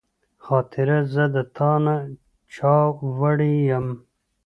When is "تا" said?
1.55-1.71